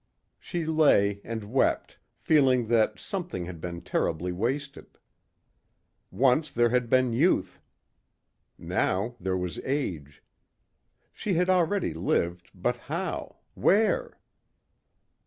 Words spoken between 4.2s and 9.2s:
wasted. Once there had been youth. Now